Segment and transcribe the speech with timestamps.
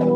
[0.00, 0.06] We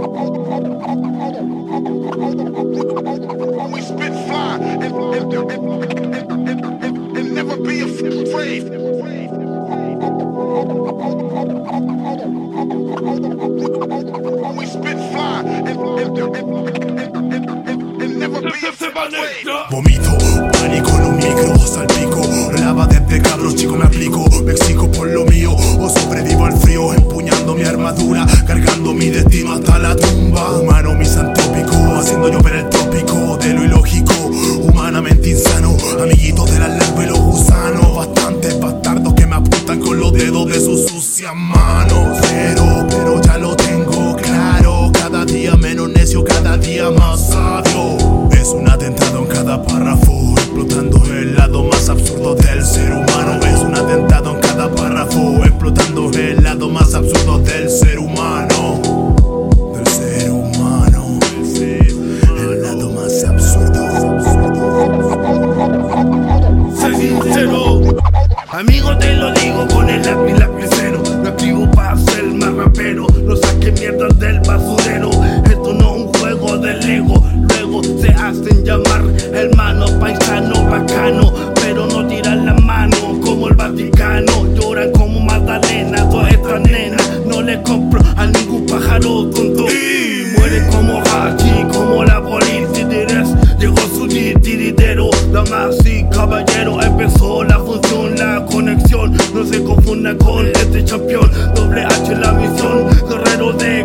[3.82, 8.64] spit fly and, and, and, and, and never be afraid.
[14.56, 15.40] We spit fly
[18.00, 19.46] and never be afraid.
[19.70, 20.13] Vomito,
[41.24, 42.18] sus sucias manos
[42.90, 44.90] Pero, ya lo tengo claro.
[44.92, 48.28] Cada día menos necio, cada día más sabio.
[48.32, 53.40] Es un atentado en cada párrafo Explotando el lado más absurdo del ser humano.
[53.42, 59.16] Es un atentado en cada párrafo Explotando el lado más absurdo del ser humano.
[59.74, 61.18] Del ser humano.
[62.36, 63.84] El lado más absurdo.
[66.76, 67.80] Sé sincero,
[68.50, 70.53] amigo te lo digo con el lápiz
[73.92, 75.10] del basurero.
[75.44, 79.02] Esto no es un juego de Lego, luego se hacen llamar
[79.34, 84.54] hermano, paisano, bacano, pero no tiran la mano como el Vaticano.
[84.54, 87.20] Lloran como Magdalena, todas estas nenas.
[87.26, 89.66] No le compro a ningún pájaro tonto.
[89.70, 92.64] Y muere como Hachi, como la policía.
[93.58, 96.82] Llegó su titiritero, damas y caballero.
[96.82, 99.16] Empezó la función, la conexión.
[99.34, 101.30] No se confunda con este campeón.
[101.54, 102.83] Doble H la misión.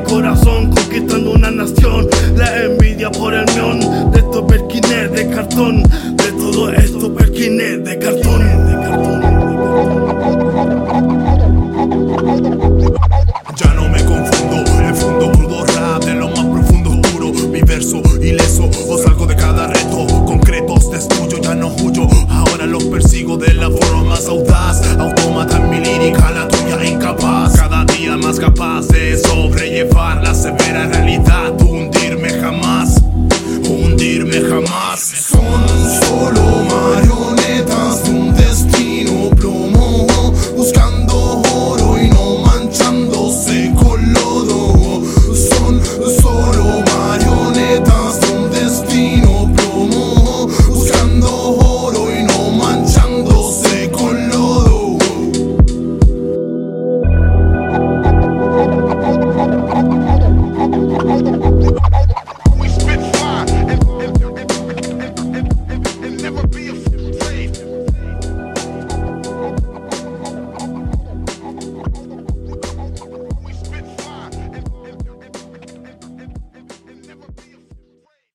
[0.09, 2.07] Corazón, conquistando una nación.
[2.35, 5.83] La envidia por el mión de estos perquines de cartón.